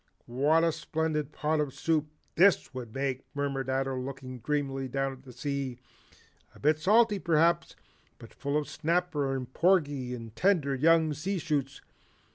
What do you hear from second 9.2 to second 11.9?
and porgy and tender young sea shoots.